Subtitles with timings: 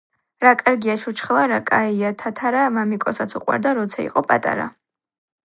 [0.43, 4.69] რა კარგია ჩურჩხელა, რა კაია თათარა მამიკოსაც უყვარდა როცა იყო პატარა.